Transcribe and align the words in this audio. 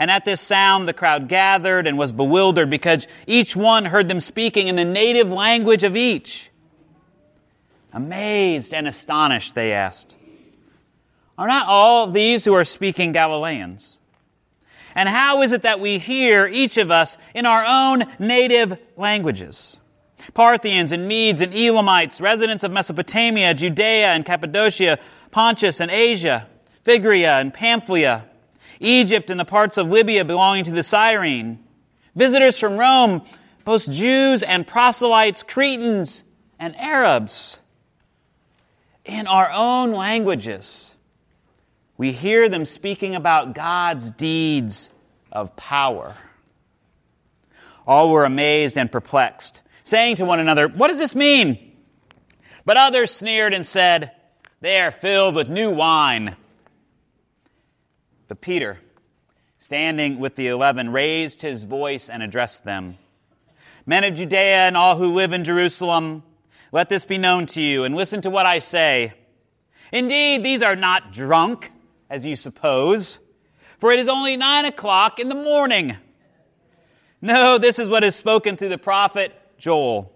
And 0.00 0.10
at 0.10 0.24
this 0.24 0.40
sound, 0.40 0.88
the 0.88 0.94
crowd 0.94 1.28
gathered 1.28 1.86
and 1.86 1.98
was 1.98 2.10
bewildered 2.10 2.70
because 2.70 3.06
each 3.26 3.54
one 3.54 3.84
heard 3.84 4.08
them 4.08 4.20
speaking 4.20 4.66
in 4.66 4.74
the 4.74 4.84
native 4.84 5.30
language 5.30 5.84
of 5.84 5.94
each. 5.94 6.48
Amazed 7.92 8.72
and 8.72 8.88
astonished, 8.88 9.54
they 9.54 9.74
asked, 9.74 10.16
Are 11.36 11.46
not 11.46 11.68
all 11.68 12.06
these 12.10 12.46
who 12.46 12.54
are 12.54 12.64
speaking 12.64 13.12
Galileans? 13.12 13.98
And 14.94 15.06
how 15.06 15.42
is 15.42 15.52
it 15.52 15.62
that 15.62 15.80
we 15.80 15.98
hear, 15.98 16.48
each 16.48 16.78
of 16.78 16.90
us, 16.90 17.18
in 17.34 17.44
our 17.44 17.66
own 17.66 18.04
native 18.18 18.78
languages? 18.96 19.76
Parthians 20.32 20.92
and 20.92 21.08
Medes 21.08 21.42
and 21.42 21.52
Elamites, 21.52 22.22
residents 22.22 22.64
of 22.64 22.72
Mesopotamia, 22.72 23.52
Judea 23.52 24.12
and 24.12 24.24
Cappadocia, 24.24 24.98
Pontus 25.30 25.78
and 25.78 25.90
Asia, 25.90 26.48
Phrygia 26.84 27.34
and 27.34 27.52
Pamphylia, 27.52 28.29
Egypt 28.80 29.30
and 29.30 29.38
the 29.38 29.44
parts 29.44 29.76
of 29.76 29.88
Libya 29.88 30.24
belonging 30.24 30.64
to 30.64 30.72
the 30.72 30.82
Cyrene, 30.82 31.62
visitors 32.16 32.58
from 32.58 32.78
Rome, 32.78 33.22
both 33.64 33.88
Jews 33.88 34.42
and 34.42 34.66
proselytes, 34.66 35.42
Cretans 35.42 36.24
and 36.58 36.74
Arabs. 36.76 37.60
In 39.04 39.26
our 39.26 39.50
own 39.50 39.92
languages, 39.92 40.94
we 41.98 42.12
hear 42.12 42.48
them 42.48 42.64
speaking 42.64 43.14
about 43.14 43.54
God's 43.54 44.10
deeds 44.12 44.88
of 45.30 45.54
power. 45.56 46.16
All 47.86 48.10
were 48.10 48.24
amazed 48.24 48.78
and 48.78 48.90
perplexed, 48.90 49.60
saying 49.84 50.16
to 50.16 50.24
one 50.24 50.40
another, 50.40 50.68
What 50.68 50.88
does 50.88 50.98
this 50.98 51.14
mean? 51.14 51.72
But 52.64 52.76
others 52.76 53.10
sneered 53.10 53.52
and 53.52 53.66
said, 53.66 54.12
They 54.60 54.80
are 54.80 54.90
filled 54.90 55.34
with 55.34 55.48
new 55.48 55.70
wine. 55.70 56.36
But 58.30 58.40
Peter, 58.40 58.78
standing 59.58 60.20
with 60.20 60.36
the 60.36 60.46
eleven, 60.46 60.92
raised 60.92 61.42
his 61.42 61.64
voice 61.64 62.08
and 62.08 62.22
addressed 62.22 62.62
them 62.62 62.96
Men 63.84 64.04
of 64.04 64.14
Judea 64.14 64.68
and 64.68 64.76
all 64.76 64.96
who 64.96 65.14
live 65.14 65.32
in 65.32 65.42
Jerusalem, 65.42 66.22
let 66.70 66.88
this 66.88 67.04
be 67.04 67.18
known 67.18 67.46
to 67.46 67.60
you, 67.60 67.82
and 67.82 67.96
listen 67.96 68.20
to 68.20 68.30
what 68.30 68.46
I 68.46 68.60
say. 68.60 69.14
Indeed, 69.90 70.44
these 70.44 70.62
are 70.62 70.76
not 70.76 71.12
drunk 71.12 71.72
as 72.08 72.24
you 72.24 72.36
suppose, 72.36 73.18
for 73.80 73.90
it 73.90 73.98
is 73.98 74.06
only 74.06 74.36
nine 74.36 74.64
o'clock 74.64 75.18
in 75.18 75.28
the 75.28 75.34
morning. 75.34 75.96
No, 77.20 77.58
this 77.58 77.80
is 77.80 77.88
what 77.88 78.04
is 78.04 78.14
spoken 78.14 78.56
through 78.56 78.68
the 78.68 78.78
prophet 78.78 79.34
Joel. 79.58 80.12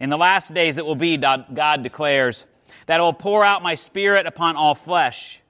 In 0.00 0.08
the 0.08 0.16
last 0.16 0.54
days 0.54 0.78
it 0.78 0.86
will 0.86 0.96
be, 0.96 1.18
God 1.18 1.82
declares, 1.82 2.46
that 2.86 3.00
I 3.00 3.02
will 3.02 3.12
pour 3.12 3.44
out 3.44 3.62
my 3.62 3.74
spirit 3.74 4.24
upon 4.24 4.56
all 4.56 4.74
flesh, 4.74 5.42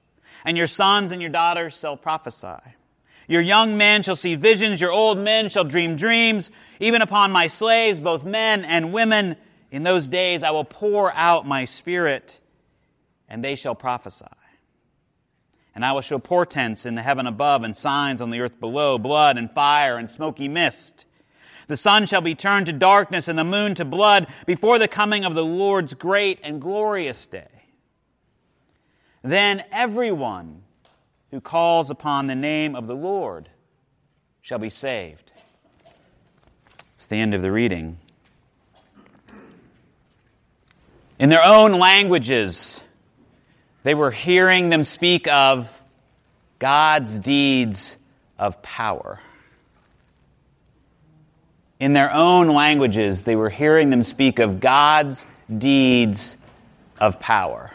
and 0.45 0.55
your 0.55 0.67
sons 0.67 1.11
and 1.11 1.21
your 1.21 1.31
daughters 1.31 1.75
shall 1.77 1.97
prophesy. 1.97 2.61
Your 3.27 3.41
young 3.41 3.77
men 3.77 4.03
shall 4.03 4.15
see 4.15 4.35
visions, 4.35 4.79
your 4.79 4.91
old 4.91 5.17
men 5.17 5.49
shall 5.49 5.63
dream 5.63 5.95
dreams, 5.95 6.51
even 6.79 7.01
upon 7.01 7.31
my 7.31 7.47
slaves, 7.47 7.99
both 7.99 8.23
men 8.23 8.63
and 8.63 8.93
women. 8.93 9.35
In 9.71 9.81
those 9.81 10.07
days 10.07 10.43
I 10.43 10.51
will 10.51 10.63
pour 10.63 11.11
out 11.11 11.47
my 11.47 11.65
spirit, 11.65 12.39
and 13.27 13.43
they 13.43 13.55
shall 13.55 13.73
prophesy. 13.73 14.25
And 15.73 15.83
I 15.83 15.91
will 15.91 16.01
show 16.01 16.19
portents 16.19 16.85
in 16.85 16.95
the 16.95 17.01
heaven 17.01 17.25
above 17.25 17.63
and 17.63 17.75
signs 17.75 18.21
on 18.21 18.29
the 18.29 18.39
earth 18.39 18.59
below 18.59 18.99
blood 18.99 19.37
and 19.37 19.51
fire 19.51 19.97
and 19.97 20.09
smoky 20.09 20.47
mist. 20.47 21.05
The 21.67 21.75
sun 21.75 22.05
shall 22.05 22.21
be 22.21 22.35
turned 22.35 22.67
to 22.67 22.73
darkness 22.73 23.27
and 23.27 23.37
the 23.37 23.43
moon 23.43 23.73
to 23.75 23.85
blood 23.85 24.27
before 24.45 24.77
the 24.77 24.87
coming 24.87 25.25
of 25.25 25.33
the 25.33 25.43
Lord's 25.43 25.95
great 25.95 26.39
and 26.43 26.61
glorious 26.61 27.25
day. 27.25 27.54
Then 29.25 29.63
everyone 29.71 30.61
who 31.31 31.41
calls 31.41 31.89
upon 31.89 32.27
the 32.27 32.35
name 32.35 32.75
of 32.75 32.85
the 32.85 32.95
Lord 32.95 33.49
shall 34.43 34.59
be 34.59 34.69
saved. 34.69 35.31
It's 36.93 37.07
the 37.07 37.15
end 37.15 37.33
of 37.33 37.41
the 37.41 37.51
reading. 37.51 37.97
In 41.17 41.29
their 41.29 41.43
own 41.43 41.73
languages, 41.73 42.83
they 43.81 43.95
were 43.95 44.11
hearing 44.11 44.69
them 44.69 44.83
speak 44.83 45.27
of 45.27 45.71
God's 46.59 47.17
deeds 47.17 47.97
of 48.37 48.61
power. 48.61 49.19
In 51.79 51.93
their 51.93 52.13
own 52.13 52.49
languages, 52.49 53.23
they 53.23 53.35
were 53.35 53.49
hearing 53.49 53.89
them 53.89 54.03
speak 54.03 54.37
of 54.37 54.59
God's 54.59 55.25
deeds 55.57 56.37
of 56.99 57.19
power. 57.19 57.71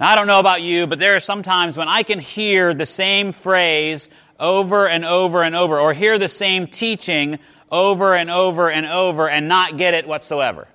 Now, 0.00 0.10
I 0.10 0.14
don't 0.14 0.26
know 0.28 0.38
about 0.38 0.62
you, 0.62 0.86
but 0.86 0.98
there 0.98 1.16
are 1.16 1.20
some 1.20 1.42
times 1.42 1.76
when 1.76 1.88
I 1.88 2.04
can 2.04 2.20
hear 2.20 2.72
the 2.72 2.86
same 2.86 3.32
phrase 3.32 4.08
over 4.38 4.86
and 4.86 5.04
over 5.04 5.42
and 5.42 5.56
over, 5.56 5.80
or 5.80 5.92
hear 5.92 6.18
the 6.18 6.28
same 6.28 6.68
teaching 6.68 7.40
over 7.70 8.14
and 8.14 8.30
over 8.30 8.70
and 8.70 8.86
over 8.86 9.28
and 9.28 9.48
not 9.48 9.76
get 9.76 9.94
it 9.94 10.06
whatsoever. 10.06 10.68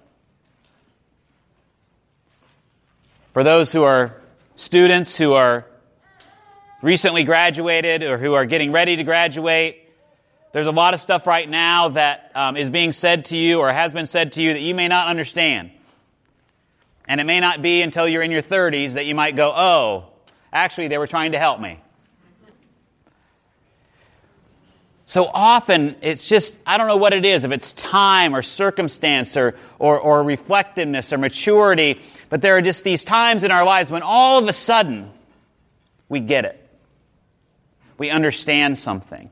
For 3.34 3.44
those 3.44 3.72
who 3.72 3.84
are 3.84 4.22
students 4.58 5.18
who 5.18 5.34
are 5.34 5.66
recently 6.82 7.24
graduated 7.24 8.04
or 8.04 8.18
who 8.18 8.34
are 8.34 8.46
getting 8.46 8.72
ready 8.72 8.98
to 8.98 9.04
graduate, 9.04 9.90
there's 10.52 10.68
a 10.68 10.72
lot 10.72 10.94
of 10.94 11.00
stuff 11.00 11.26
right 11.26 11.50
now 11.50 11.90
that 11.90 12.32
um, 12.36 12.58
is 12.58 12.70
being 12.70 12.92
said 12.92 13.26
to 13.26 13.38
you 13.38 13.60
or 13.60 13.72
has 13.72 13.94
been 13.94 14.06
said 14.06 14.34
to 14.34 14.42
you 14.42 14.54
that 14.54 14.62
you 14.62 14.76
may 14.76 14.88
not 14.88 15.08
understand. 15.08 15.72
And 17.08 17.20
it 17.20 17.26
may 17.26 17.40
not 17.40 17.62
be 17.62 17.82
until 17.82 18.08
you're 18.08 18.24
in 18.24 18.32
your 18.32 18.42
30s 18.42 18.94
that 18.94 19.06
you 19.06 19.16
might 19.16 19.36
go, 19.36 19.54
oh, 19.56 20.06
actually, 20.52 20.88
they 20.88 20.98
were 20.98 21.08
trying 21.08 21.34
to 21.34 21.40
help 21.40 21.60
me. 21.60 21.80
So 25.06 25.26
often, 25.26 25.98
it's 26.02 26.26
just, 26.26 26.58
I 26.66 26.78
don't 26.78 26.88
know 26.88 26.98
what 26.98 27.14
it 27.14 27.26
is, 27.26 27.44
if 27.44 27.52
it's 27.52 27.74
time 27.74 28.34
or 28.34 28.42
circumstance 28.42 29.36
or, 29.36 29.56
or, 29.78 30.00
or 30.00 30.24
reflectiveness 30.24 31.12
or 31.12 31.18
maturity, 31.18 32.00
but 32.30 32.42
there 32.42 32.56
are 32.58 32.62
just 32.62 32.86
these 32.86 33.04
times 33.04 33.44
in 33.44 33.52
our 33.52 33.66
lives 33.66 33.92
when 33.92 34.02
all 34.02 34.40
of 34.40 34.48
a 34.48 34.54
sudden 34.54 35.12
we 36.08 36.22
get 36.22 36.46
it. 36.46 36.60
We 37.98 38.10
understand 38.10 38.78
something. 38.78 39.30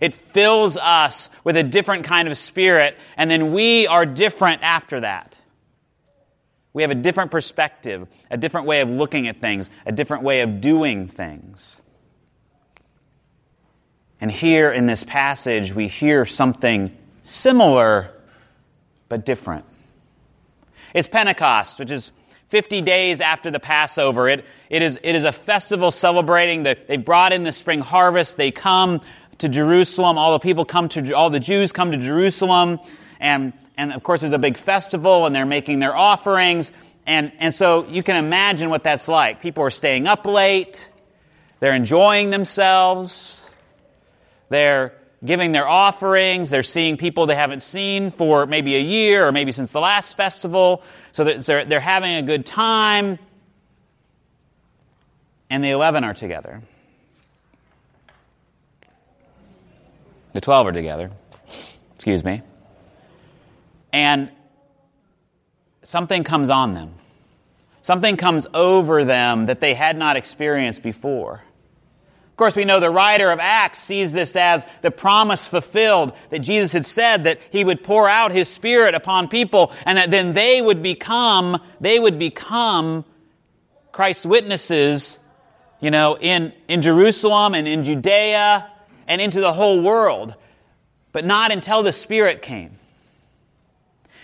It 0.00 0.14
fills 0.14 0.78
us 0.78 1.28
with 1.44 1.56
a 1.56 1.62
different 1.62 2.04
kind 2.04 2.26
of 2.26 2.38
spirit, 2.38 2.96
and 3.16 3.30
then 3.30 3.52
we 3.52 3.86
are 3.86 4.06
different 4.06 4.62
after 4.62 5.00
that. 5.00 5.36
We 6.72 6.82
have 6.82 6.90
a 6.90 6.96
different 6.96 7.30
perspective, 7.30 8.06
a 8.30 8.36
different 8.36 8.66
way 8.66 8.80
of 8.80 8.88
looking 8.88 9.26
at 9.28 9.40
things, 9.40 9.68
a 9.86 9.92
different 9.92 10.22
way 10.22 10.42
of 10.42 10.60
doing 10.60 11.08
things. 11.08 11.80
And 14.20 14.30
here 14.30 14.70
in 14.70 14.86
this 14.86 15.02
passage, 15.02 15.74
we 15.74 15.88
hear 15.88 16.26
something 16.26 16.96
similar 17.22 18.10
but 19.08 19.24
different. 19.24 19.64
It's 20.94 21.08
Pentecost, 21.08 21.78
which 21.78 21.90
is 21.90 22.12
50 22.48 22.82
days 22.82 23.20
after 23.20 23.50
the 23.50 23.60
Passover. 23.60 24.28
It, 24.28 24.44
it, 24.68 24.82
is, 24.82 24.98
it 25.02 25.14
is 25.14 25.24
a 25.24 25.32
festival 25.32 25.90
celebrating 25.90 26.64
that 26.64 26.88
they 26.88 26.96
brought 26.96 27.32
in 27.32 27.44
the 27.44 27.52
spring 27.52 27.80
harvest. 27.80 28.36
They 28.36 28.50
come 28.50 29.00
to 29.38 29.48
Jerusalem. 29.48 30.18
All 30.18 30.32
the 30.32 30.40
people 30.40 30.64
come 30.64 30.88
to, 30.90 31.12
all 31.12 31.30
the 31.30 31.40
Jews 31.40 31.72
come 31.72 31.92
to 31.92 31.96
Jerusalem. 31.96 32.80
And, 33.20 33.52
and 33.76 33.92
of 33.92 34.02
course, 34.02 34.22
there's 34.22 34.32
a 34.32 34.38
big 34.38 34.56
festival 34.56 35.26
and 35.26 35.36
they're 35.36 35.46
making 35.46 35.78
their 35.78 35.94
offerings. 35.94 36.72
And, 37.06 37.32
and 37.38 37.54
so 37.54 37.86
you 37.86 38.02
can 38.02 38.16
imagine 38.16 38.70
what 38.70 38.82
that's 38.82 39.06
like. 39.06 39.40
People 39.40 39.62
are 39.64 39.70
staying 39.70 40.06
up 40.06 40.26
late. 40.26 40.88
They're 41.60 41.74
enjoying 41.74 42.30
themselves. 42.30 43.48
They're 44.48 44.94
giving 45.24 45.52
their 45.52 45.68
offerings. 45.68 46.50
They're 46.50 46.62
seeing 46.62 46.96
people 46.96 47.26
they 47.26 47.36
haven't 47.36 47.62
seen 47.62 48.10
for 48.10 48.46
maybe 48.46 48.74
a 48.76 48.80
year 48.80 49.26
or 49.26 49.32
maybe 49.32 49.52
since 49.52 49.70
the 49.70 49.80
last 49.80 50.16
festival. 50.16 50.82
So 51.12 51.24
they're, 51.24 51.64
they're 51.64 51.80
having 51.80 52.14
a 52.14 52.22
good 52.22 52.46
time. 52.46 53.18
And 55.50 55.62
the 55.62 55.70
11 55.70 56.04
are 56.04 56.14
together. 56.14 56.62
The 60.32 60.40
12 60.40 60.68
are 60.68 60.72
together. 60.72 61.10
Excuse 61.96 62.24
me. 62.24 62.42
And 63.92 64.30
something 65.82 66.24
comes 66.24 66.50
on 66.50 66.74
them. 66.74 66.94
Something 67.82 68.16
comes 68.16 68.46
over 68.52 69.04
them 69.04 69.46
that 69.46 69.60
they 69.60 69.74
had 69.74 69.96
not 69.96 70.16
experienced 70.16 70.82
before 70.82 71.42
Of 72.30 72.36
course, 72.36 72.56
we 72.56 72.64
know 72.64 72.80
the 72.80 72.90
writer 72.90 73.30
of 73.30 73.38
Acts 73.38 73.80
sees 73.80 74.12
this 74.12 74.34
as 74.34 74.64
the 74.80 74.90
promise 74.90 75.46
fulfilled 75.46 76.12
that 76.30 76.38
Jesus 76.38 76.72
had 76.72 76.86
said 76.86 77.24
that 77.24 77.38
he 77.50 77.64
would 77.64 77.82
pour 77.84 78.08
out 78.08 78.32
his 78.32 78.48
spirit 78.48 78.94
upon 78.94 79.28
people 79.28 79.72
and 79.84 79.98
that 79.98 80.10
then 80.10 80.32
they 80.32 80.62
would 80.62 80.82
become, 80.82 81.60
they 81.80 81.98
would 81.98 82.18
become 82.18 83.04
Christ's 83.92 84.24
witnesses, 84.24 85.18
you 85.80 85.90
know, 85.90 86.16
in, 86.18 86.54
in 86.66 86.80
Jerusalem 86.80 87.54
and 87.54 87.68
in 87.68 87.84
Judea 87.84 88.70
and 89.06 89.20
into 89.20 89.40
the 89.40 89.52
whole 89.52 89.82
world. 89.82 90.34
But 91.12 91.26
not 91.26 91.52
until 91.52 91.82
the 91.82 91.92
Spirit 91.92 92.40
came. 92.40 92.79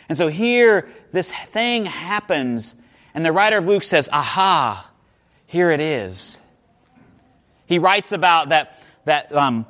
And 0.08 0.16
so 0.16 0.28
here, 0.28 0.88
this 1.12 1.30
thing 1.52 1.84
happens, 1.84 2.74
and 3.14 3.24
the 3.24 3.32
writer 3.32 3.58
of 3.58 3.66
Luke 3.66 3.84
says, 3.84 4.08
Aha, 4.12 4.88
here 5.46 5.70
it 5.70 5.80
is. 5.80 6.40
He 7.66 7.78
writes 7.78 8.12
about 8.12 8.50
that, 8.50 8.80
that 9.04 9.34
um, 9.34 9.66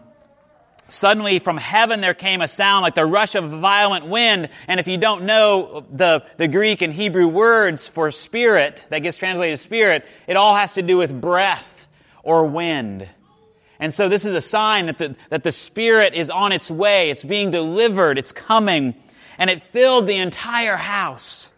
suddenly 0.88 1.38
from 1.38 1.56
heaven 1.56 2.00
there 2.00 2.14
came 2.14 2.42
a 2.42 2.48
sound 2.48 2.82
like 2.82 2.94
the 2.94 3.06
rush 3.06 3.34
of 3.34 3.44
a 3.44 3.58
violent 3.58 4.06
wind. 4.06 4.50
And 4.68 4.78
if 4.78 4.86
you 4.86 4.98
don't 4.98 5.24
know 5.24 5.86
the, 5.90 6.22
the 6.36 6.48
Greek 6.48 6.82
and 6.82 6.92
Hebrew 6.92 7.26
words 7.26 7.88
for 7.88 8.10
spirit, 8.10 8.84
that 8.90 8.98
gets 8.98 9.16
translated 9.16 9.58
spirit, 9.58 10.04
it 10.26 10.36
all 10.36 10.54
has 10.54 10.74
to 10.74 10.82
do 10.82 10.98
with 10.98 11.18
breath 11.18 11.86
or 12.22 12.44
wind. 12.44 13.08
And 13.78 13.92
so 13.92 14.08
this 14.08 14.24
is 14.24 14.34
a 14.34 14.40
sign 14.40 14.86
that 14.86 14.98
the, 14.98 15.16
that 15.30 15.42
the 15.42 15.52
Spirit 15.52 16.14
is 16.14 16.30
on 16.30 16.52
its 16.52 16.70
way. 16.70 17.10
It's 17.10 17.22
being 17.22 17.50
delivered. 17.50 18.18
It's 18.18 18.32
coming. 18.32 18.94
And 19.38 19.50
it 19.50 19.62
filled 19.62 20.06
the 20.06 20.16
entire 20.16 20.76
house 20.76 21.50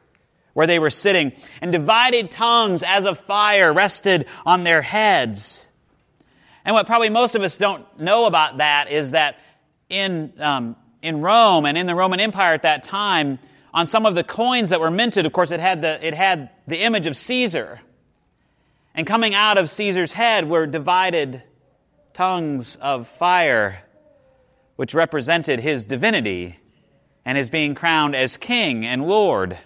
where 0.52 0.66
they 0.66 0.78
were 0.78 0.90
sitting. 0.90 1.32
And 1.60 1.70
divided 1.70 2.30
tongues 2.30 2.82
as 2.82 3.04
of 3.04 3.18
fire 3.18 3.72
rested 3.72 4.26
on 4.44 4.64
their 4.64 4.82
heads. 4.82 5.66
And 6.64 6.74
what 6.74 6.86
probably 6.86 7.10
most 7.10 7.34
of 7.34 7.42
us 7.42 7.56
don't 7.56 7.84
know 8.00 8.26
about 8.26 8.58
that 8.58 8.90
is 8.90 9.12
that 9.12 9.38
in, 9.88 10.32
um, 10.38 10.76
in 11.02 11.20
Rome 11.20 11.64
and 11.64 11.78
in 11.78 11.86
the 11.86 11.94
Roman 11.94 12.20
Empire 12.20 12.54
at 12.54 12.62
that 12.62 12.82
time, 12.82 13.38
on 13.72 13.86
some 13.86 14.04
of 14.04 14.14
the 14.14 14.24
coins 14.24 14.70
that 14.70 14.80
were 14.80 14.90
minted, 14.90 15.26
of 15.26 15.32
course, 15.32 15.50
it 15.50 15.60
had 15.60 15.82
the, 15.82 16.04
it 16.04 16.14
had 16.14 16.50
the 16.66 16.80
image 16.80 17.06
of 17.06 17.16
Caesar. 17.16 17.80
And 18.94 19.06
coming 19.06 19.34
out 19.34 19.58
of 19.58 19.70
Caesar's 19.70 20.12
head 20.12 20.48
were 20.48 20.66
divided 20.66 21.42
tongues 22.14 22.76
of 22.76 23.06
fire, 23.06 23.84
which 24.74 24.92
represented 24.92 25.60
his 25.60 25.86
divinity 25.86 26.57
and 27.28 27.36
is 27.36 27.50
being 27.50 27.74
crowned 27.74 28.16
as 28.16 28.38
king 28.38 28.86
and 28.86 29.06
Lord. 29.06 29.58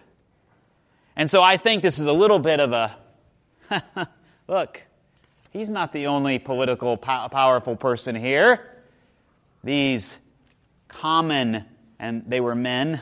And 1.14 1.30
so 1.30 1.44
I 1.44 1.56
think 1.56 1.80
this 1.80 1.96
is 1.96 2.06
a 2.06 2.12
little 2.12 2.40
bit 2.40 2.58
of 2.58 2.72
a 2.72 2.96
look, 4.48 4.82
He's 5.52 5.70
not 5.70 5.92
the 5.92 6.08
only 6.08 6.40
political 6.40 6.96
powerful 6.96 7.76
person 7.76 8.16
here. 8.16 8.82
These 9.62 10.16
common, 10.88 11.64
and 12.00 12.24
they 12.26 12.40
were 12.40 12.56
men, 12.56 13.00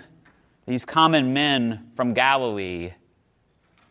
these 0.67 0.85
common 0.85 1.33
men 1.33 1.93
from 1.97 2.13
Galilee, 2.13 2.93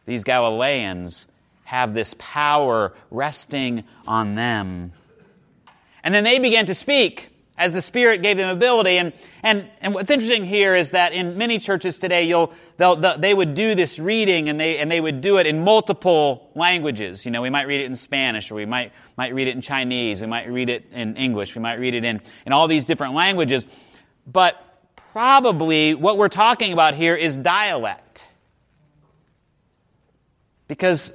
these 0.05 0.23
Galileans, 0.23 1.29
have 1.63 1.95
this 1.95 2.13
power 2.19 2.93
resting 3.09 3.85
on 4.05 4.35
them. 4.35 4.93
And 6.03 6.13
then 6.13 6.23
they 6.23 6.37
began 6.37 6.67
to 6.67 6.75
speak 6.75 7.28
as 7.59 7.73
the 7.73 7.81
Spirit 7.81 8.23
gave 8.23 8.37
them 8.37 8.49
ability. 8.49 8.97
And, 8.97 9.11
and, 9.43 9.69
and 9.81 9.93
what's 9.93 10.09
interesting 10.09 10.45
here 10.45 10.73
is 10.73 10.91
that 10.91 11.11
in 11.11 11.37
many 11.37 11.59
churches 11.59 11.97
today, 11.97 12.23
you'll, 12.23 12.53
they 12.77 13.33
would 13.33 13.53
do 13.53 13.75
this 13.75 13.99
reading 13.99 14.47
and 14.47 14.57
they, 14.57 14.77
and 14.77 14.89
they 14.89 15.01
would 15.01 15.19
do 15.19 15.37
it 15.37 15.45
in 15.45 15.63
multiple 15.65 16.49
languages. 16.55 17.25
You 17.25 17.31
know, 17.31 17.41
we 17.41 17.49
might 17.49 17.67
read 17.67 17.81
it 17.81 17.85
in 17.85 17.97
Spanish 17.97 18.49
or 18.49 18.55
we 18.55 18.65
might, 18.65 18.93
might 19.17 19.35
read 19.35 19.49
it 19.49 19.55
in 19.55 19.61
Chinese. 19.61 20.21
We 20.21 20.27
might 20.27 20.49
read 20.49 20.69
it 20.69 20.85
in 20.93 21.17
English. 21.17 21.53
We 21.53 21.61
might 21.61 21.79
read 21.79 21.93
it 21.93 22.05
in, 22.05 22.21
in 22.45 22.53
all 22.53 22.69
these 22.69 22.85
different 22.85 23.13
languages. 23.13 23.65
But 24.25 24.55
probably 25.11 25.93
what 25.93 26.17
we're 26.17 26.29
talking 26.29 26.71
about 26.71 26.95
here 26.95 27.15
is 27.15 27.35
dialect. 27.35 28.25
Because 30.69 31.11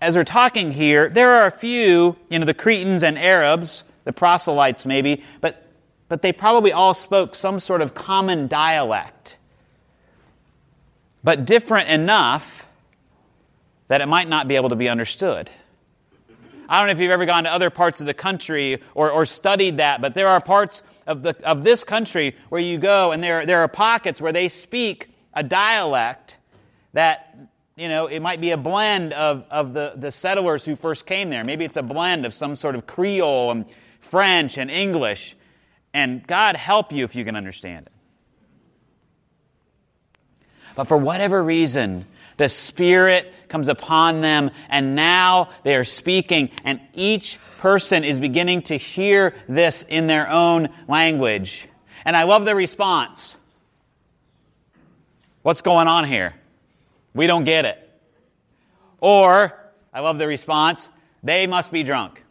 as 0.00 0.16
we're 0.16 0.24
talking 0.24 0.70
here, 0.70 1.10
there 1.10 1.30
are 1.30 1.46
a 1.46 1.50
few, 1.50 2.16
you 2.30 2.38
know, 2.38 2.46
the 2.46 2.54
Cretans 2.54 3.02
and 3.02 3.18
Arabs, 3.18 3.84
the 4.04 4.12
proselytes 4.14 4.86
maybe, 4.86 5.22
but 5.42 5.60
but 6.08 6.22
they 6.22 6.32
probably 6.32 6.72
all 6.72 6.94
spoke 6.94 7.34
some 7.34 7.58
sort 7.58 7.80
of 7.80 7.94
common 7.94 8.46
dialect, 8.46 9.36
but 11.22 11.44
different 11.44 11.88
enough 11.88 12.66
that 13.88 14.00
it 14.00 14.06
might 14.06 14.28
not 14.28 14.48
be 14.48 14.56
able 14.56 14.68
to 14.70 14.76
be 14.76 14.88
understood. 14.88 15.50
I 16.68 16.78
don't 16.78 16.88
know 16.88 16.92
if 16.92 16.98
you've 16.98 17.10
ever 17.10 17.26
gone 17.26 17.44
to 17.44 17.52
other 17.52 17.70
parts 17.70 18.00
of 18.00 18.06
the 18.06 18.14
country 18.14 18.82
or, 18.94 19.10
or 19.10 19.26
studied 19.26 19.76
that, 19.78 20.00
but 20.00 20.14
there 20.14 20.28
are 20.28 20.40
parts 20.40 20.82
of, 21.06 21.22
the, 21.22 21.36
of 21.44 21.62
this 21.62 21.84
country 21.84 22.36
where 22.48 22.60
you 22.60 22.78
go 22.78 23.12
and 23.12 23.22
there, 23.22 23.44
there 23.44 23.60
are 23.60 23.68
pockets 23.68 24.20
where 24.20 24.32
they 24.32 24.48
speak 24.48 25.10
a 25.34 25.42
dialect 25.42 26.38
that, 26.94 27.36
you 27.76 27.88
know, 27.88 28.06
it 28.06 28.20
might 28.20 28.40
be 28.40 28.50
a 28.50 28.56
blend 28.56 29.12
of, 29.12 29.44
of 29.50 29.74
the, 29.74 29.92
the 29.96 30.10
settlers 30.10 30.64
who 30.64 30.76
first 30.76 31.06
came 31.06 31.28
there. 31.28 31.44
Maybe 31.44 31.64
it's 31.64 31.76
a 31.76 31.82
blend 31.82 32.24
of 32.24 32.32
some 32.32 32.56
sort 32.56 32.74
of 32.74 32.86
Creole 32.86 33.50
and 33.50 33.66
French 34.00 34.56
and 34.56 34.70
English. 34.70 35.36
And 35.94 36.26
God 36.26 36.56
help 36.56 36.92
you 36.92 37.04
if 37.04 37.14
you 37.14 37.24
can 37.24 37.36
understand 37.36 37.86
it. 37.86 37.92
But 40.74 40.88
for 40.88 40.96
whatever 40.96 41.42
reason, 41.42 42.04
the 42.36 42.48
Spirit 42.48 43.32
comes 43.48 43.68
upon 43.68 44.20
them, 44.20 44.50
and 44.68 44.96
now 44.96 45.50
they 45.62 45.76
are 45.76 45.84
speaking, 45.84 46.50
and 46.64 46.80
each 46.94 47.38
person 47.58 48.02
is 48.02 48.18
beginning 48.18 48.62
to 48.62 48.76
hear 48.76 49.36
this 49.48 49.84
in 49.88 50.08
their 50.08 50.28
own 50.28 50.68
language. 50.88 51.68
And 52.04 52.16
I 52.16 52.24
love 52.24 52.44
the 52.44 52.56
response. 52.56 53.38
What's 55.42 55.62
going 55.62 55.86
on 55.86 56.04
here? 56.04 56.34
We 57.14 57.28
don't 57.28 57.44
get 57.44 57.66
it. 57.66 57.78
Or, 59.00 59.56
I 59.92 60.00
love 60.00 60.18
the 60.18 60.26
response, 60.26 60.88
they 61.22 61.46
must 61.46 61.70
be 61.70 61.84
drunk. 61.84 62.23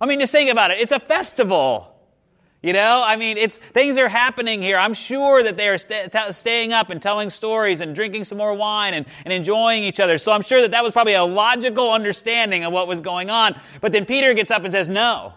I 0.00 0.06
mean, 0.06 0.20
just 0.20 0.32
think 0.32 0.50
about 0.50 0.70
it. 0.70 0.78
It's 0.80 0.92
a 0.92 1.00
festival. 1.00 1.90
You 2.62 2.74
know, 2.74 3.02
I 3.06 3.16
mean, 3.16 3.38
it's 3.38 3.56
things 3.56 3.96
are 3.96 4.08
happening 4.08 4.60
here. 4.60 4.76
I'm 4.76 4.92
sure 4.92 5.42
that 5.42 5.56
they 5.56 5.68
are 5.68 5.78
st- 5.78 6.12
staying 6.34 6.74
up 6.74 6.90
and 6.90 7.00
telling 7.00 7.30
stories 7.30 7.80
and 7.80 7.94
drinking 7.94 8.24
some 8.24 8.36
more 8.36 8.52
wine 8.52 8.92
and, 8.92 9.06
and 9.24 9.32
enjoying 9.32 9.82
each 9.82 9.98
other. 9.98 10.18
So 10.18 10.30
I'm 10.30 10.42
sure 10.42 10.60
that 10.60 10.72
that 10.72 10.82
was 10.82 10.92
probably 10.92 11.14
a 11.14 11.24
logical 11.24 11.90
understanding 11.90 12.64
of 12.64 12.72
what 12.72 12.86
was 12.86 13.00
going 13.00 13.30
on. 13.30 13.58
But 13.80 13.92
then 13.92 14.04
Peter 14.04 14.34
gets 14.34 14.50
up 14.50 14.62
and 14.62 14.72
says, 14.72 14.90
No. 14.90 15.32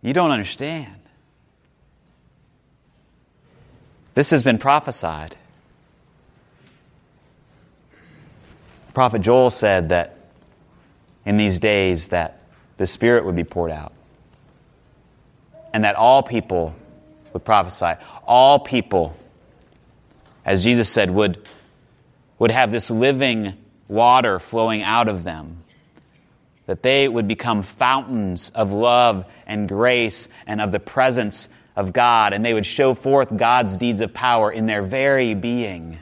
You 0.00 0.14
don't 0.14 0.30
understand. 0.30 0.96
This 4.14 4.30
has 4.30 4.42
been 4.42 4.56
prophesied. 4.56 5.36
Prophet 8.94 9.20
Joel 9.20 9.50
said 9.50 9.90
that 9.90 10.19
in 11.24 11.36
these 11.36 11.58
days 11.58 12.08
that 12.08 12.40
the 12.76 12.86
Spirit 12.86 13.24
would 13.24 13.36
be 13.36 13.44
poured 13.44 13.70
out 13.70 13.92
and 15.72 15.84
that 15.84 15.94
all 15.96 16.22
people 16.22 16.74
would 17.32 17.44
prophesy. 17.44 18.00
All 18.26 18.58
people, 18.58 19.16
as 20.44 20.64
Jesus 20.64 20.88
said, 20.88 21.10
would, 21.10 21.46
would 22.38 22.50
have 22.50 22.72
this 22.72 22.90
living 22.90 23.54
water 23.88 24.38
flowing 24.38 24.82
out 24.82 25.08
of 25.08 25.24
them. 25.24 25.62
That 26.66 26.82
they 26.82 27.08
would 27.08 27.26
become 27.26 27.62
fountains 27.62 28.50
of 28.54 28.72
love 28.72 29.24
and 29.46 29.68
grace 29.68 30.28
and 30.46 30.60
of 30.60 30.70
the 30.70 30.80
presence 30.80 31.48
of 31.74 31.92
God, 31.92 32.32
and 32.32 32.44
they 32.44 32.54
would 32.54 32.66
show 32.66 32.94
forth 32.94 33.36
God's 33.36 33.76
deeds 33.76 34.00
of 34.00 34.12
power 34.12 34.50
in 34.52 34.66
their 34.66 34.82
very 34.82 35.34
being. 35.34 35.98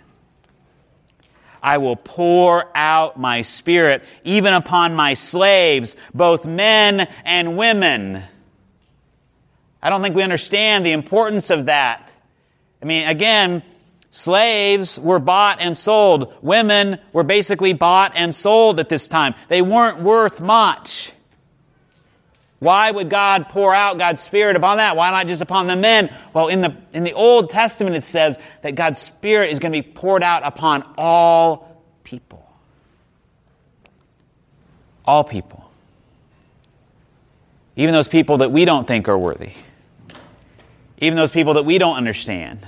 I 1.68 1.76
will 1.76 1.96
pour 1.96 2.64
out 2.74 3.20
my 3.20 3.42
spirit 3.42 4.02
even 4.24 4.54
upon 4.54 4.94
my 4.94 5.12
slaves, 5.12 5.96
both 6.14 6.46
men 6.46 7.06
and 7.26 7.58
women. 7.58 8.22
I 9.82 9.90
don't 9.90 10.00
think 10.00 10.16
we 10.16 10.22
understand 10.22 10.86
the 10.86 10.92
importance 10.92 11.50
of 11.50 11.66
that. 11.66 12.10
I 12.80 12.86
mean, 12.86 13.06
again, 13.06 13.62
slaves 14.08 14.98
were 14.98 15.18
bought 15.18 15.60
and 15.60 15.76
sold. 15.76 16.32
Women 16.40 17.00
were 17.12 17.22
basically 17.22 17.74
bought 17.74 18.12
and 18.14 18.34
sold 18.34 18.80
at 18.80 18.88
this 18.88 19.06
time. 19.06 19.34
They 19.50 19.60
weren't 19.60 20.02
worth 20.02 20.40
much. 20.40 21.12
Why 22.60 22.90
would 22.90 23.08
God 23.08 23.48
pour 23.48 23.72
out 23.72 23.98
God's 23.98 24.20
Spirit 24.20 24.56
upon 24.56 24.78
that? 24.78 24.96
Why 24.96 25.10
not 25.10 25.28
just 25.28 25.40
upon 25.40 25.68
the 25.68 25.76
men? 25.76 26.12
Well, 26.32 26.48
in 26.48 26.60
the, 26.60 26.76
in 26.92 27.04
the 27.04 27.12
Old 27.12 27.50
Testament, 27.50 27.94
it 27.94 28.02
says 28.02 28.36
that 28.62 28.74
God's 28.74 28.98
Spirit 28.98 29.52
is 29.52 29.60
going 29.60 29.72
to 29.72 29.80
be 29.80 29.88
poured 29.88 30.24
out 30.24 30.42
upon 30.44 30.84
all 30.98 31.84
people. 32.02 32.44
All 35.04 35.22
people. 35.22 35.70
Even 37.76 37.92
those 37.92 38.08
people 38.08 38.38
that 38.38 38.50
we 38.50 38.64
don't 38.64 38.88
think 38.88 39.08
are 39.08 39.18
worthy. 39.18 39.52
Even 40.98 41.16
those 41.16 41.30
people 41.30 41.54
that 41.54 41.64
we 41.64 41.78
don't 41.78 41.96
understand. 41.96 42.66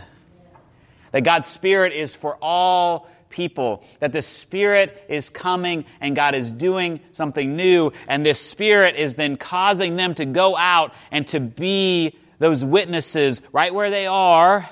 That 1.10 1.22
God's 1.22 1.48
Spirit 1.48 1.92
is 1.92 2.14
for 2.14 2.36
all 2.40 3.10
people. 3.30 3.82
That 4.00 4.12
the 4.12 4.22
Spirit 4.22 5.04
is 5.08 5.30
coming 5.30 5.86
and 6.00 6.14
God 6.14 6.34
is 6.34 6.52
doing 6.52 7.00
something 7.12 7.56
new, 7.56 7.92
and 8.06 8.26
this 8.26 8.40
Spirit 8.40 8.96
is 8.96 9.14
then 9.14 9.36
causing 9.36 9.96
them 9.96 10.14
to 10.14 10.26
go 10.26 10.56
out 10.56 10.92
and 11.10 11.26
to 11.28 11.40
be 11.40 12.18
those 12.38 12.64
witnesses 12.64 13.40
right 13.52 13.72
where 13.72 13.90
they 13.90 14.06
are 14.06 14.68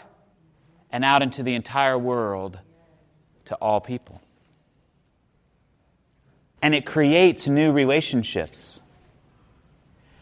and 0.90 1.04
out 1.04 1.22
into 1.22 1.42
the 1.42 1.54
entire 1.54 1.98
world 1.98 2.58
to 3.46 3.54
all 3.56 3.80
people. 3.80 4.20
And 6.60 6.74
it 6.74 6.84
creates 6.84 7.46
new 7.46 7.72
relationships. 7.72 8.80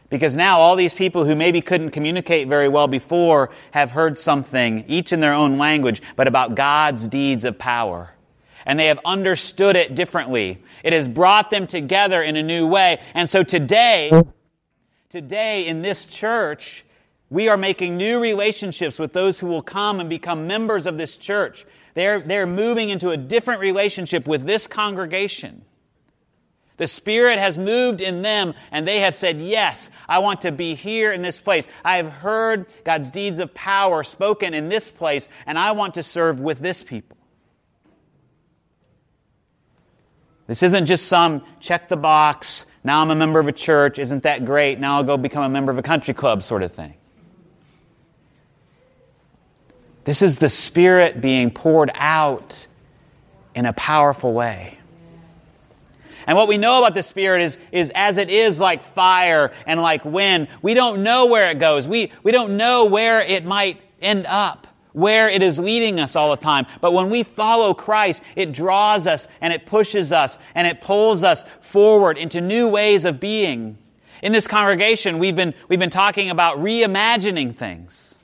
Because 0.08 0.36
now 0.36 0.60
all 0.60 0.76
these 0.76 0.94
people 0.94 1.24
who 1.24 1.34
maybe 1.34 1.60
couldn't 1.60 1.90
communicate 1.90 2.46
very 2.46 2.68
well 2.68 2.86
before 2.86 3.50
have 3.72 3.90
heard 3.90 4.16
something, 4.16 4.84
each 4.86 5.12
in 5.12 5.20
their 5.20 5.32
own 5.32 5.58
language, 5.58 6.02
but 6.14 6.28
about 6.28 6.54
God's 6.54 7.08
deeds 7.08 7.44
of 7.44 7.58
power. 7.58 8.12
And 8.66 8.78
they 8.78 8.86
have 8.86 8.98
understood 9.04 9.76
it 9.76 9.94
differently. 9.94 10.62
It 10.82 10.92
has 10.92 11.08
brought 11.08 11.50
them 11.50 11.66
together 11.66 12.22
in 12.22 12.36
a 12.36 12.42
new 12.42 12.66
way. 12.66 13.00
And 13.14 13.30
so 13.30 13.42
today, 13.42 14.10
today 15.08 15.66
in 15.66 15.82
this 15.82 16.04
church, 16.04 16.84
we 17.30 17.48
are 17.48 17.56
making 17.56 17.96
new 17.96 18.20
relationships 18.20 18.98
with 18.98 19.12
those 19.12 19.40
who 19.40 19.46
will 19.46 19.62
come 19.62 20.00
and 20.00 20.10
become 20.10 20.46
members 20.46 20.86
of 20.86 20.98
this 20.98 21.16
church. 21.16 21.64
They're, 21.94 22.20
they're 22.20 22.46
moving 22.46 22.90
into 22.90 23.10
a 23.10 23.16
different 23.16 23.60
relationship 23.60 24.28
with 24.28 24.44
this 24.44 24.66
congregation. 24.66 25.64
The 26.76 26.86
Spirit 26.86 27.38
has 27.38 27.56
moved 27.56 28.00
in 28.00 28.20
them, 28.20 28.52
and 28.70 28.86
they 28.86 29.00
have 29.00 29.14
said, 29.14 29.40
Yes, 29.40 29.88
I 30.08 30.18
want 30.18 30.42
to 30.42 30.52
be 30.52 30.74
here 30.74 31.12
in 31.12 31.22
this 31.22 31.40
place. 31.40 31.66
I 31.84 31.96
have 31.96 32.12
heard 32.12 32.66
God's 32.84 33.10
deeds 33.10 33.38
of 33.38 33.54
power 33.54 34.04
spoken 34.04 34.52
in 34.52 34.68
this 34.68 34.90
place, 34.90 35.28
and 35.46 35.58
I 35.58 35.72
want 35.72 35.94
to 35.94 36.02
serve 36.02 36.38
with 36.38 36.58
this 36.58 36.82
people. 36.82 37.15
This 40.46 40.62
isn't 40.62 40.86
just 40.86 41.06
some 41.06 41.42
check 41.60 41.88
the 41.88 41.96
box, 41.96 42.66
now 42.86 43.02
I'm 43.02 43.10
a 43.10 43.16
member 43.16 43.40
of 43.40 43.48
a 43.48 43.52
church, 43.52 43.98
isn't 43.98 44.22
that 44.22 44.44
great? 44.44 44.78
Now 44.78 44.98
I'll 44.98 45.02
go 45.02 45.16
become 45.16 45.42
a 45.42 45.48
member 45.48 45.72
of 45.72 45.78
a 45.78 45.82
country 45.82 46.14
club 46.14 46.44
sort 46.44 46.62
of 46.62 46.70
thing. 46.70 46.94
This 50.04 50.22
is 50.22 50.36
the 50.36 50.48
Spirit 50.48 51.20
being 51.20 51.50
poured 51.50 51.90
out 51.92 52.64
in 53.56 53.66
a 53.66 53.72
powerful 53.72 54.32
way. 54.32 54.78
And 56.28 56.36
what 56.36 56.46
we 56.46 56.58
know 56.58 56.78
about 56.78 56.94
the 56.94 57.02
Spirit 57.02 57.42
is, 57.42 57.58
is 57.72 57.90
as 57.92 58.18
it 58.18 58.30
is 58.30 58.60
like 58.60 58.84
fire 58.94 59.52
and 59.66 59.82
like 59.82 60.04
wind, 60.04 60.46
we 60.62 60.74
don't 60.74 61.02
know 61.02 61.26
where 61.26 61.50
it 61.50 61.58
goes. 61.58 61.88
We, 61.88 62.12
we 62.22 62.30
don't 62.30 62.56
know 62.56 62.84
where 62.84 63.20
it 63.20 63.44
might 63.44 63.80
end 64.00 64.26
up, 64.26 64.65
where 64.96 65.28
it 65.28 65.42
is 65.42 65.58
leading 65.58 66.00
us 66.00 66.16
all 66.16 66.30
the 66.30 66.38
time. 66.38 66.66
But 66.80 66.94
when 66.94 67.10
we 67.10 67.22
follow 67.22 67.74
Christ, 67.74 68.22
it 68.34 68.52
draws 68.52 69.06
us 69.06 69.28
and 69.42 69.52
it 69.52 69.66
pushes 69.66 70.10
us 70.10 70.38
and 70.54 70.66
it 70.66 70.80
pulls 70.80 71.22
us 71.22 71.44
forward 71.60 72.16
into 72.16 72.40
new 72.40 72.66
ways 72.66 73.04
of 73.04 73.20
being. 73.20 73.76
In 74.22 74.32
this 74.32 74.46
congregation, 74.46 75.18
we've 75.18 75.36
been, 75.36 75.52
we've 75.68 75.78
been 75.78 75.90
talking 75.90 76.30
about 76.30 76.60
reimagining 76.60 77.54
things. 77.54 78.14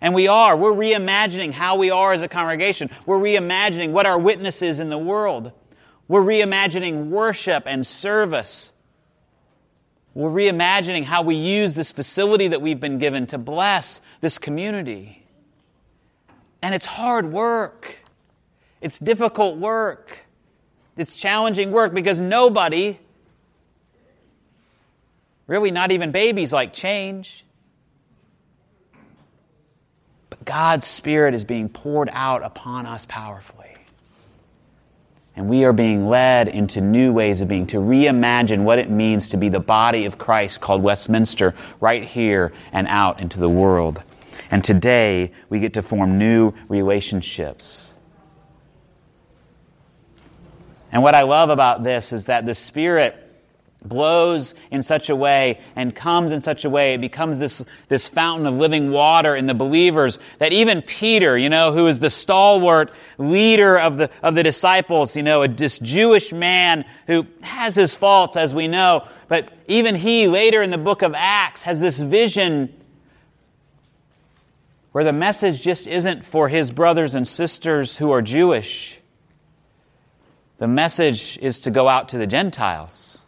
And 0.00 0.16
we 0.16 0.26
are. 0.26 0.56
We're 0.56 0.72
reimagining 0.72 1.52
how 1.52 1.76
we 1.76 1.92
are 1.92 2.12
as 2.12 2.22
a 2.22 2.28
congregation. 2.28 2.90
We're 3.06 3.20
reimagining 3.20 3.92
what 3.92 4.04
our 4.04 4.18
witness 4.18 4.62
is 4.62 4.80
in 4.80 4.90
the 4.90 4.98
world. 4.98 5.52
We're 6.08 6.22
reimagining 6.22 7.06
worship 7.06 7.62
and 7.66 7.86
service. 7.86 8.72
We're 10.12 10.28
reimagining 10.28 11.04
how 11.04 11.22
we 11.22 11.36
use 11.36 11.74
this 11.74 11.92
facility 11.92 12.48
that 12.48 12.60
we've 12.60 12.80
been 12.80 12.98
given 12.98 13.28
to 13.28 13.38
bless 13.38 14.00
this 14.20 14.38
community. 14.38 15.21
And 16.62 16.74
it's 16.74 16.84
hard 16.84 17.32
work. 17.32 17.98
It's 18.80 18.98
difficult 18.98 19.58
work. 19.58 20.20
It's 20.96 21.16
challenging 21.16 21.72
work 21.72 21.94
because 21.94 22.20
nobody, 22.20 22.98
really 25.46 25.70
not 25.70 25.90
even 25.90 26.12
babies, 26.12 26.52
like 26.52 26.72
change. 26.72 27.44
But 30.30 30.44
God's 30.44 30.86
Spirit 30.86 31.34
is 31.34 31.44
being 31.44 31.68
poured 31.68 32.08
out 32.12 32.42
upon 32.42 32.86
us 32.86 33.04
powerfully. 33.06 33.62
And 35.34 35.48
we 35.48 35.64
are 35.64 35.72
being 35.72 36.08
led 36.08 36.48
into 36.48 36.82
new 36.82 37.12
ways 37.12 37.40
of 37.40 37.48
being, 37.48 37.66
to 37.68 37.78
reimagine 37.78 38.64
what 38.64 38.78
it 38.78 38.90
means 38.90 39.30
to 39.30 39.38
be 39.38 39.48
the 39.48 39.60
body 39.60 40.04
of 40.04 40.18
Christ 40.18 40.60
called 40.60 40.82
Westminster 40.82 41.54
right 41.80 42.04
here 42.04 42.52
and 42.70 42.86
out 42.86 43.18
into 43.18 43.40
the 43.40 43.48
world. 43.48 44.02
And 44.52 44.62
today, 44.62 45.32
we 45.48 45.60
get 45.60 45.72
to 45.74 45.82
form 45.82 46.18
new 46.18 46.52
relationships. 46.68 47.94
And 50.92 51.02
what 51.02 51.14
I 51.14 51.22
love 51.22 51.48
about 51.48 51.82
this 51.82 52.12
is 52.12 52.26
that 52.26 52.44
the 52.44 52.54
Spirit 52.54 53.16
blows 53.82 54.52
in 54.70 54.82
such 54.82 55.08
a 55.08 55.16
way 55.16 55.58
and 55.74 55.96
comes 55.96 56.30
in 56.32 56.40
such 56.40 56.66
a 56.66 56.70
way, 56.70 56.92
it 56.92 57.00
becomes 57.00 57.38
this, 57.38 57.64
this 57.88 58.08
fountain 58.08 58.46
of 58.46 58.54
living 58.54 58.90
water 58.90 59.34
in 59.34 59.46
the 59.46 59.54
believers 59.54 60.18
that 60.38 60.52
even 60.52 60.82
Peter, 60.82 61.36
you 61.36 61.48
know, 61.48 61.72
who 61.72 61.86
is 61.86 61.98
the 61.98 62.10
stalwart 62.10 62.92
leader 63.16 63.78
of 63.78 63.96
the, 63.96 64.10
of 64.22 64.34
the 64.34 64.42
disciples, 64.42 65.16
you 65.16 65.22
know, 65.22 65.42
a, 65.42 65.48
this 65.48 65.78
Jewish 65.78 66.30
man 66.30 66.84
who 67.06 67.26
has 67.40 67.74
his 67.74 67.94
faults, 67.94 68.36
as 68.36 68.54
we 68.54 68.68
know, 68.68 69.08
but 69.28 69.50
even 69.66 69.96
he 69.96 70.28
later 70.28 70.60
in 70.60 70.68
the 70.70 70.78
book 70.78 71.00
of 71.00 71.14
Acts 71.16 71.62
has 71.62 71.80
this 71.80 71.98
vision 71.98 72.72
where 74.92 75.04
the 75.04 75.12
message 75.12 75.60
just 75.60 75.86
isn't 75.86 76.24
for 76.24 76.48
his 76.48 76.70
brothers 76.70 77.14
and 77.14 77.26
sisters 77.26 77.96
who 77.96 78.10
are 78.12 78.22
Jewish. 78.22 78.98
The 80.58 80.68
message 80.68 81.38
is 81.42 81.60
to 81.60 81.70
go 81.70 81.88
out 81.88 82.10
to 82.10 82.18
the 82.18 82.26
Gentiles. 82.26 83.22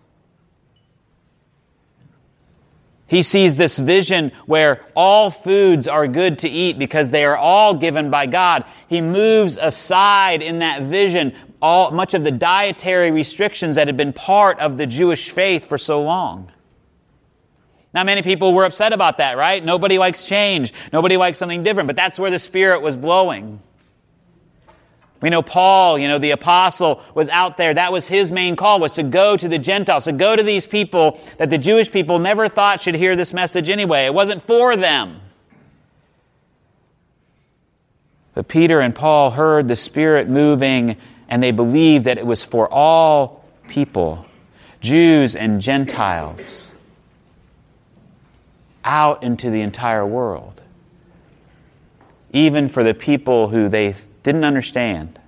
He 3.06 3.22
sees 3.22 3.56
this 3.56 3.78
vision 3.78 4.32
where 4.46 4.84
all 4.94 5.30
foods 5.30 5.86
are 5.86 6.06
good 6.06 6.40
to 6.40 6.48
eat 6.48 6.78
because 6.78 7.10
they 7.10 7.24
are 7.24 7.36
all 7.36 7.74
given 7.74 8.10
by 8.10 8.26
God. 8.26 8.64
He 8.88 9.00
moves 9.00 9.58
aside 9.60 10.42
in 10.42 10.60
that 10.60 10.82
vision 10.82 11.34
all, 11.60 11.90
much 11.90 12.14
of 12.14 12.24
the 12.24 12.30
dietary 12.30 13.10
restrictions 13.10 13.76
that 13.76 13.88
had 13.88 13.96
been 13.96 14.12
part 14.12 14.58
of 14.58 14.78
the 14.78 14.86
Jewish 14.86 15.30
faith 15.30 15.66
for 15.66 15.78
so 15.78 16.02
long. 16.02 16.50
Now, 17.94 18.02
many 18.04 18.22
people 18.22 18.52
were 18.52 18.64
upset 18.64 18.92
about 18.92 19.18
that, 19.18 19.36
right? 19.36 19.64
Nobody 19.64 19.98
likes 19.98 20.24
change. 20.24 20.74
Nobody 20.92 21.16
likes 21.16 21.38
something 21.38 21.62
different, 21.62 21.86
but 21.86 21.96
that's 21.96 22.18
where 22.18 22.30
the 22.30 22.40
Spirit 22.40 22.82
was 22.82 22.96
blowing. 22.96 23.60
We 25.20 25.30
know 25.30 25.40
Paul, 25.40 25.98
you 25.98 26.08
know, 26.08 26.18
the 26.18 26.32
apostle 26.32 27.00
was 27.14 27.30
out 27.30 27.56
there. 27.56 27.72
That 27.72 27.92
was 27.92 28.06
his 28.06 28.30
main 28.30 28.56
call 28.56 28.78
was 28.80 28.92
to 28.92 29.02
go 29.02 29.36
to 29.36 29.48
the 29.48 29.58
Gentiles, 29.58 30.04
to 30.04 30.12
go 30.12 30.36
to 30.36 30.42
these 30.42 30.66
people 30.66 31.18
that 31.38 31.48
the 31.48 31.56
Jewish 31.56 31.90
people 31.90 32.18
never 32.18 32.48
thought 32.48 32.82
should 32.82 32.94
hear 32.94 33.16
this 33.16 33.32
message 33.32 33.70
anyway. 33.70 34.04
It 34.04 34.12
wasn't 34.12 34.42
for 34.42 34.76
them. 34.76 35.22
But 38.34 38.48
Peter 38.48 38.80
and 38.80 38.94
Paul 38.94 39.30
heard 39.30 39.68
the 39.68 39.76
Spirit 39.76 40.28
moving 40.28 40.96
and 41.28 41.42
they 41.42 41.52
believed 41.52 42.04
that 42.04 42.18
it 42.18 42.26
was 42.26 42.44
for 42.44 42.70
all 42.70 43.44
people, 43.68 44.26
Jews 44.80 45.34
and 45.34 45.62
Gentiles, 45.62 46.73
out 48.84 49.22
into 49.22 49.50
the 49.50 49.60
entire 49.60 50.06
world. 50.06 50.62
Even 52.32 52.68
for 52.68 52.84
the 52.84 52.94
people 52.94 53.48
who 53.48 53.68
they 53.68 53.94
didn't 54.22 54.44
understand. 54.44 55.18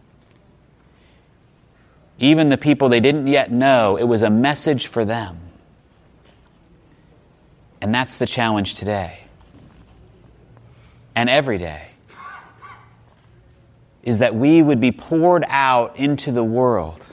Even 2.19 2.49
the 2.49 2.57
people 2.57 2.89
they 2.89 3.01
didn't 3.01 3.27
yet 3.27 3.51
know, 3.51 3.97
it 3.97 4.05
was 4.05 4.23
a 4.23 4.31
message 4.31 4.87
for 4.87 5.05
them. 5.05 5.39
And 7.81 7.95
that's 7.95 8.17
the 8.17 8.27
challenge 8.27 8.75
today 8.75 9.27
and 11.17 11.31
every 11.31 11.57
day 11.57 11.89
is 14.05 14.19
that 14.19 14.37
we 14.37 14.63
would 14.63 14.79
be 14.79 14.93
poured 14.93 15.45
out 15.49 15.97
into 15.97 16.31
the 16.31 16.45
world, 16.45 17.05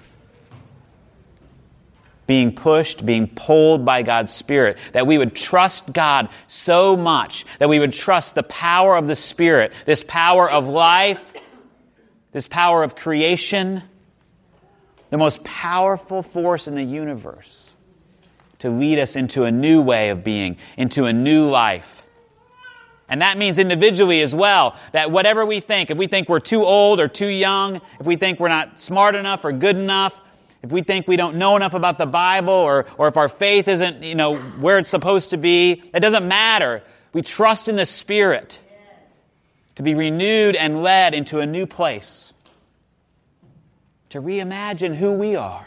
being 2.26 2.56
pushed, 2.56 3.06
being 3.06 3.28
pulled 3.28 3.84
by 3.84 4.02
God's 4.02 4.34
Spirit, 4.34 4.78
that 4.94 5.06
we 5.06 5.18
would 5.18 5.36
trust 5.36 5.92
God 5.92 6.30
so 6.48 6.96
much, 6.96 7.46
that 7.60 7.70
we 7.70 7.80
would 7.80 7.94
trust 7.94 8.36
the 8.36 8.44
power 8.44 8.96
of 8.96 9.08
the 9.08 9.16
Spirit, 9.16 9.74
this 9.86 10.04
power 10.08 10.50
of 10.50 10.66
life 10.66 11.34
this 12.34 12.48
power 12.48 12.84
of 12.84 12.96
creation, 12.96 13.84
the 15.12 15.18
most 15.18 15.44
powerful 15.44 16.22
force 16.22 16.68
in 16.68 16.76
the 16.76 16.84
universe 16.84 17.76
to 18.60 18.70
lead 18.70 19.00
us 19.00 19.16
into 19.16 19.44
a 19.44 19.52
new 19.52 19.82
way 19.82 20.10
of 20.10 20.24
being, 20.24 20.58
into 20.76 21.06
a 21.06 21.14
new 21.14 21.48
life. 21.48 22.02
And 23.08 23.22
that 23.22 23.38
means 23.38 23.60
individually 23.60 24.22
as 24.22 24.34
well, 24.34 24.76
that 24.94 25.12
whatever 25.12 25.46
we 25.46 25.60
think, 25.60 25.92
if 25.92 25.98
we 25.98 26.08
think 26.08 26.28
we're 26.28 26.40
too 26.40 26.66
old 26.66 27.00
or 27.00 27.08
too 27.08 27.28
young, 27.28 27.82
if 28.00 28.06
we 28.06 28.16
think 28.16 28.40
we're 28.40 28.48
not 28.48 28.80
smart 28.80 29.16
enough 29.16 29.46
or 29.46 29.52
good 29.52 29.76
enough, 29.76 30.20
if 30.64 30.72
we 30.72 30.82
think 30.82 31.08
we 31.10 31.18
don't 31.18 31.36
know 31.36 31.58
enough 31.58 31.74
about 31.74 31.98
the 31.98 32.06
Bible 32.06 32.54
or, 32.54 32.86
or 32.98 33.10
if 33.10 33.18
our 33.18 33.28
faith 33.28 33.68
isn't, 33.68 34.02
you 34.02 34.16
know, 34.16 34.38
where 34.38 34.78
it's 34.78 34.90
supposed 34.90 35.32
to 35.32 35.38
be, 35.38 35.84
it 35.94 36.00
doesn't 36.00 36.26
matter. 36.26 36.82
We 37.12 37.22
trust 37.22 37.68
in 37.68 37.76
the 37.76 37.86
Spirit 37.86 38.60
to 39.76 39.84
be 39.84 39.94
renewed 39.94 40.56
and 40.56 40.82
led 40.82 41.14
into 41.14 41.40
a 41.40 41.46
new 41.46 41.66
place. 41.66 42.32
to 44.14 44.22
reimagine 44.22 44.96
who 44.96 45.12
we 45.12 45.36
are 45.36 45.66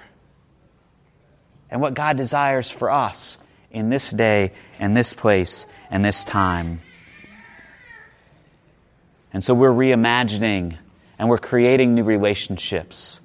and 1.68 1.80
what 1.80 1.94
God 1.94 2.16
desires 2.16 2.70
for 2.70 2.92
us 2.92 3.38
in 3.72 3.90
this 3.90 4.08
day 4.10 4.52
and 4.78 4.96
this 4.96 5.12
place 5.12 5.66
and 5.90 6.04
this 6.04 6.22
time. 6.22 6.80
And 9.32 9.42
so 9.42 9.52
we're 9.52 9.72
reimagining 9.72 10.78
and 11.18 11.28
we're 11.28 11.38
creating 11.38 11.96
new 11.96 12.04
relationships. 12.04 13.20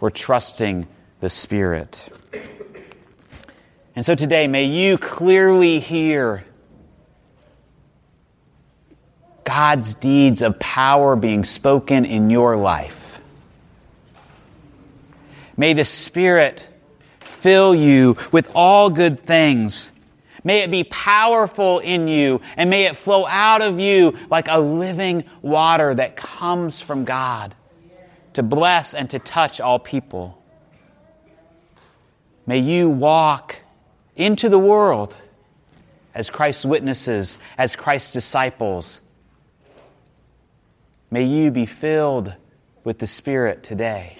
We're 0.00 0.10
trusting 0.10 0.86
the 1.20 1.30
Spirit. 1.30 2.08
And 3.96 4.06
so 4.06 4.14
today, 4.14 4.46
may 4.46 4.64
you 4.64 4.96
clearly 4.96 5.80
hear 5.80 6.44
God's 9.42 9.94
deeds 9.94 10.42
of 10.42 10.58
power 10.60 11.16
being 11.16 11.42
spoken 11.42 12.04
in 12.04 12.30
your 12.30 12.56
life. 12.56 13.20
May 15.56 15.72
the 15.72 15.84
Spirit 15.84 16.68
fill 17.18 17.74
you 17.74 18.16
with 18.30 18.52
all 18.54 18.90
good 18.90 19.18
things. 19.18 19.90
May 20.44 20.60
it 20.60 20.70
be 20.70 20.84
powerful 20.84 21.80
in 21.80 22.06
you, 22.06 22.40
and 22.56 22.70
may 22.70 22.84
it 22.84 22.94
flow 22.94 23.26
out 23.26 23.62
of 23.62 23.80
you 23.80 24.16
like 24.30 24.46
a 24.48 24.60
living 24.60 25.24
water 25.42 25.92
that 25.92 26.14
comes 26.14 26.80
from 26.80 27.04
God 27.04 27.54
to 28.38 28.42
bless 28.44 28.94
and 28.94 29.10
to 29.10 29.18
touch 29.18 29.60
all 29.60 29.80
people. 29.80 30.40
May 32.46 32.60
you 32.60 32.88
walk 32.88 33.56
into 34.14 34.48
the 34.48 34.60
world 34.60 35.16
as 36.14 36.30
Christ's 36.30 36.64
witnesses, 36.64 37.36
as 37.58 37.74
Christ's 37.74 38.12
disciples. 38.12 39.00
May 41.10 41.24
you 41.24 41.50
be 41.50 41.66
filled 41.66 42.32
with 42.84 43.00
the 43.00 43.08
Spirit 43.08 43.64
today. 43.64 44.16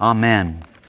Amen. 0.00 0.64